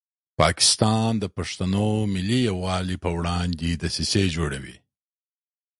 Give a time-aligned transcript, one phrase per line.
[0.39, 4.77] پاکستان د پښتنو ملي یووالي په وړاندې دسیسې جوړوي.